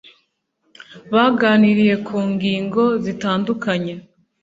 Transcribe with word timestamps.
baganiriye 1.13 1.95
ku 2.07 2.17
ngingo 2.31 2.83
zitandukanye 3.03 3.93